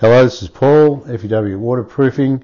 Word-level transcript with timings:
Hello, 0.00 0.24
this 0.24 0.42
is 0.42 0.48
Paul, 0.48 1.02
FEW 1.06 1.56
Waterproofing. 1.56 2.42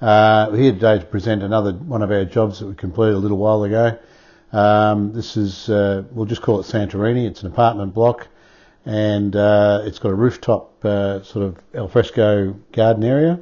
Uh, 0.00 0.46
we're 0.52 0.58
here 0.58 0.72
today 0.72 1.00
to 1.00 1.04
present 1.04 1.42
another 1.42 1.72
one 1.72 2.00
of 2.00 2.12
our 2.12 2.24
jobs 2.24 2.60
that 2.60 2.66
we 2.66 2.76
completed 2.76 3.16
a 3.16 3.18
little 3.18 3.38
while 3.38 3.64
ago. 3.64 3.98
Um, 4.52 5.12
this 5.12 5.36
is, 5.36 5.68
uh, 5.68 6.04
we'll 6.12 6.26
just 6.26 6.42
call 6.42 6.60
it 6.60 6.62
Santorini. 6.62 7.26
It's 7.26 7.42
an 7.42 7.48
apartment 7.48 7.92
block 7.92 8.28
and 8.86 9.34
uh, 9.34 9.82
it's 9.84 9.98
got 9.98 10.10
a 10.10 10.14
rooftop 10.14 10.84
uh, 10.84 11.24
sort 11.24 11.44
of 11.44 11.58
alfresco 11.74 12.52
garden 12.70 13.02
area 13.02 13.40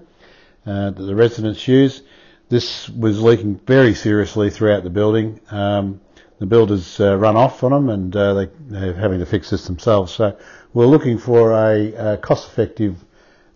uh, 0.65 0.93
that 0.93 1.03
the 1.03 1.15
residents 1.15 1.69
use. 1.69 2.01
This 2.49 2.89
was 2.89 3.21
leaking 3.21 3.61
very 3.67 3.93
seriously 3.93 4.49
throughout 4.49 4.85
the 4.85 4.91
building. 4.91 5.39
Um, 5.51 6.01
the 6.39 6.47
builders 6.47 6.99
uh, 6.99 7.15
run 7.19 7.37
off 7.37 7.63
on 7.63 7.73
them 7.73 7.91
and 7.91 8.17
uh, 8.17 8.33
they, 8.33 8.49
they're 8.69 8.95
having 8.95 9.19
to 9.19 9.27
fix 9.27 9.51
this 9.51 9.67
themselves. 9.67 10.13
So 10.13 10.39
we're 10.73 10.87
looking 10.87 11.19
for 11.19 11.53
a, 11.53 12.15
a 12.15 12.17
cost-effective 12.17 13.05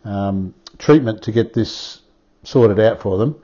um, 0.05 0.55
treatment 0.78 1.23
to 1.23 1.33
get 1.33 1.52
this 1.52 2.01
sorted 2.42 2.78
out 2.80 3.01
for 3.01 3.19
them. 3.19 3.42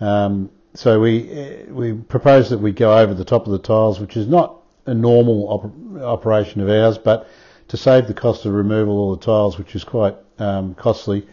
Um, 0.00 0.50
so 0.74 1.00
we 1.00 1.30
uh, 1.30 1.72
we 1.72 1.92
propose 1.92 2.50
that 2.50 2.58
we 2.58 2.72
go 2.72 2.98
over 2.98 3.14
the 3.14 3.24
top 3.24 3.46
of 3.46 3.52
the 3.52 3.58
tiles, 3.58 4.00
which 4.00 4.16
is 4.16 4.26
not 4.26 4.60
a 4.86 4.94
normal 4.94 5.48
op- 5.48 6.02
operation 6.02 6.60
of 6.60 6.68
ours, 6.68 6.98
but 6.98 7.28
to 7.68 7.76
save 7.76 8.06
the 8.06 8.14
cost 8.14 8.44
of 8.44 8.52
removal 8.52 9.12
of 9.12 9.20
the 9.20 9.26
tiles, 9.26 9.56
which 9.56 9.74
is 9.74 9.84
quite 9.84 10.16
um, 10.38 10.74
costly, 10.74 11.26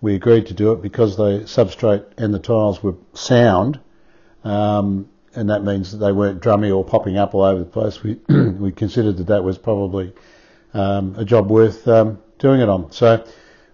we 0.00 0.14
agreed 0.14 0.46
to 0.46 0.54
do 0.54 0.72
it 0.72 0.82
because 0.82 1.16
the 1.16 1.40
substrate 1.44 2.04
and 2.18 2.34
the 2.34 2.38
tiles 2.38 2.82
were 2.82 2.94
sound. 3.14 3.80
Um, 4.44 5.08
and 5.34 5.50
that 5.50 5.62
means 5.62 5.92
that 5.92 5.98
they 5.98 6.12
weren't 6.12 6.40
drummy 6.40 6.74
or 6.74 6.84
popping 6.84 7.16
up 7.16 7.34
all 7.34 7.42
over 7.42 7.60
the 7.60 7.64
place. 7.64 8.02
We 8.02 8.14
we 8.28 8.72
considered 8.72 9.16
that 9.18 9.28
that 9.28 9.44
was 9.44 9.58
probably 9.58 10.12
um, 10.74 11.14
a 11.16 11.24
job 11.24 11.50
worth 11.50 11.86
um, 11.86 12.18
doing 12.38 12.60
it 12.60 12.68
on. 12.68 12.90
So 12.92 13.24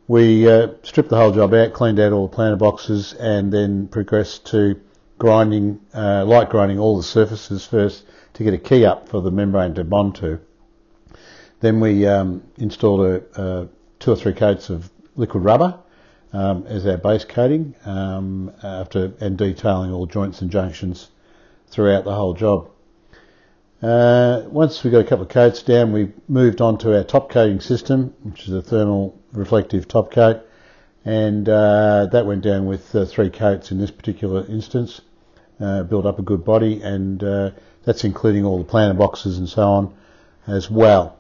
we 0.07 0.49
uh, 0.49 0.69
stripped 0.83 1.09
the 1.09 1.17
whole 1.17 1.33
job 1.33 1.55
out, 1.55 1.73
cleaned 1.73 1.99
out 1.99 2.13
all 2.13 2.29
the 2.29 2.35
planter 2.35 2.57
boxes, 2.57 3.15
and 3.15 3.53
then 3.53 3.89
progressed 3.89 4.47
to 4.47 4.81
grinding, 5.19 5.81
uh, 5.95 6.25
light 6.25 6.51
grinding 6.51 6.79
all 6.79 6.97
the 6.97 7.03
surfaces 7.03 7.65
first 7.65 8.05
to 8.35 8.45
get 8.45 8.53
a 8.53 8.59
key 8.59 8.85
up 8.85 9.09
for 9.09 9.23
the 9.23 9.31
membrane 9.31 9.75
to 9.75 9.85
bond 9.85 10.15
to. 10.17 10.41
Then 11.61 11.81
we 11.81 12.07
um, 12.07 12.43
installed 12.59 13.01
a, 13.01 13.41
a, 13.41 13.69
two 13.99 14.13
or 14.13 14.17
three 14.17 14.35
coats 14.35 14.69
of 14.69 14.91
liquid 15.17 15.43
rubber 15.45 15.79
um, 16.33 16.67
as 16.67 16.87
our 16.87 16.99
base 16.99 17.25
coating 17.25 17.75
um, 17.87 18.53
after 18.63 19.15
and 19.21 19.39
detailing 19.39 19.93
all 19.93 20.05
joints 20.05 20.43
and 20.43 20.51
junctions 20.51 21.11
throughout 21.69 22.05
the 22.05 22.15
whole 22.15 22.35
job. 22.35 22.69
Uh, 23.81 24.43
once 24.47 24.83
we 24.83 24.91
got 24.91 25.01
a 25.01 25.05
couple 25.05 25.25
of 25.25 25.29
coats 25.29 25.63
down, 25.63 25.93
we 25.93 26.13
moved 26.29 26.61
on 26.61 26.77
to 26.79 26.97
our 26.97 27.05
top 27.05 27.31
coating 27.31 27.61
system, 27.61 28.15
which 28.23 28.49
is 28.49 28.53
a 28.53 28.63
thermal 28.63 29.19
reflective 29.35 29.87
top 29.87 30.11
coat, 30.13 30.41
and 31.05 31.49
uh, 31.49 32.07
that 32.13 32.27
went 32.27 32.43
down 32.43 32.67
with 32.67 32.95
uh, 32.95 33.05
three 33.05 33.31
coats 33.31 33.71
in 33.71 33.79
this 33.79 33.91
particular 33.91 34.47
instance. 34.47 35.01
Uh, 35.61 35.85
built 35.85 36.05
up 36.05 36.19
a 36.19 36.23
good 36.23 36.45
body, 36.45 36.83
and 36.83 37.23
uh, 37.23 37.51
that's 37.85 38.03
including 38.03 38.45
all 38.45 38.59
the 38.59 38.65
planter 38.65 38.95
boxes 38.95 39.39
and 39.39 39.49
so 39.49 39.63
on 39.63 39.95
as 40.49 40.69
well. 40.69 41.17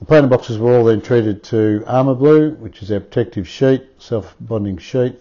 The 0.00 0.04
planter 0.04 0.28
boxes 0.28 0.58
were 0.58 0.76
all 0.76 0.84
then 0.84 1.00
treated 1.00 1.44
to 1.44 1.84
Armour-Blue, 1.86 2.56
which 2.56 2.82
is 2.82 2.90
our 2.90 2.98
protective 2.98 3.46
sheet, 3.46 3.86
self-bonding 3.98 4.78
sheet, 4.78 5.20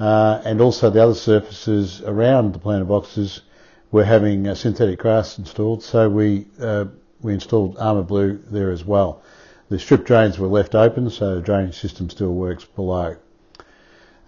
uh, 0.00 0.42
and 0.44 0.60
also 0.60 0.90
the 0.90 1.02
other 1.02 1.14
surfaces 1.14 2.02
around 2.02 2.54
the 2.54 2.58
planter 2.58 2.86
boxes 2.86 3.42
were 3.92 4.04
having 4.04 4.48
uh, 4.48 4.54
synthetic 4.56 4.98
grass 4.98 5.38
installed, 5.38 5.82
so 5.84 6.08
we 6.08 6.46
we 7.20 7.34
installed 7.34 7.76
Armour-Blue 7.78 8.42
there 8.50 8.72
as 8.72 8.84
well. 8.84 9.22
The 9.72 9.78
strip 9.78 10.04
drains 10.04 10.38
were 10.38 10.48
left 10.48 10.74
open, 10.74 11.08
so 11.08 11.36
the 11.36 11.40
drainage 11.40 11.80
system 11.80 12.10
still 12.10 12.34
works 12.34 12.62
below. 12.62 13.16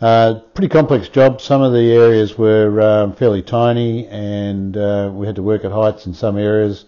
Uh, 0.00 0.36
pretty 0.54 0.68
complex 0.68 1.10
job. 1.10 1.38
Some 1.42 1.60
of 1.60 1.74
the 1.74 1.92
areas 1.92 2.38
were 2.38 2.80
um, 2.80 3.12
fairly 3.12 3.42
tiny, 3.42 4.06
and 4.06 4.74
uh, 4.74 5.10
we 5.12 5.26
had 5.26 5.36
to 5.36 5.42
work 5.42 5.66
at 5.66 5.70
heights 5.70 6.06
in 6.06 6.14
some 6.14 6.38
areas. 6.38 6.86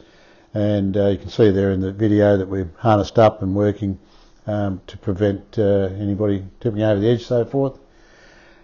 And 0.55 0.97
uh, 0.97 1.09
you 1.09 1.19
can 1.19 1.28
see 1.28 1.50
there 1.50 1.71
in 1.71 1.83
the 1.83 1.93
video 1.93 2.39
that 2.39 2.49
we've 2.49 2.75
harnessed 2.78 3.19
up 3.19 3.43
and 3.43 3.55
working 3.55 3.99
um, 4.47 4.81
to 4.87 4.97
prevent 4.97 5.59
uh, 5.59 5.91
anybody 6.00 6.43
tipping 6.61 6.81
over 6.81 6.99
the 6.99 7.11
edge, 7.11 7.27
so 7.27 7.44
forth. 7.44 7.78